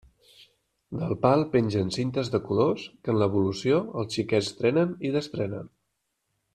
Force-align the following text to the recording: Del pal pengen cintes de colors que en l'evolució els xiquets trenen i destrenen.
Del 1.01 1.11
pal 1.25 1.45
pengen 1.51 1.91
cintes 1.97 2.33
de 2.37 2.41
colors 2.47 2.87
que 3.05 3.13
en 3.15 3.21
l'evolució 3.25 3.79
els 4.01 4.17
xiquets 4.19 4.53
trenen 4.63 5.01
i 5.11 5.17
destrenen. 5.21 5.71